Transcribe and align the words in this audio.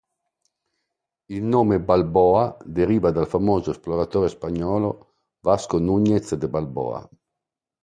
Il 1.29 1.43
nome 1.43 1.79
"Balboa", 1.79 2.57
deriva 2.65 3.11
dal 3.11 3.27
famoso 3.27 3.69
esploratore 3.69 4.29
spagnolo, 4.29 5.17
Vasco 5.45 5.77
Núñez 5.77 6.33
de 6.37 6.47
Balboa. 6.49 7.07